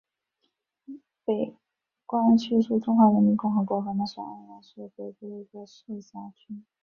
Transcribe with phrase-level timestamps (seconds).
[1.23, 1.55] 北
[2.07, 6.63] 关区是中华人民共和国河南省安阳市北部一个市辖区。